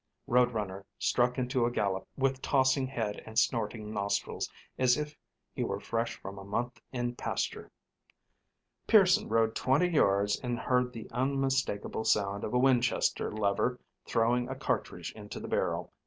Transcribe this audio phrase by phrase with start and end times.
[0.25, 5.15] Road Runner struck into a gallop, with tossing head and snorting nostrils, as if
[5.53, 7.69] he were fresh from a month in pasture.
[8.87, 14.55] Pearson rode twenty yards and heard the unmistakable sound of a Winchester lever throwing a
[14.55, 15.93] cartridge into the barrel.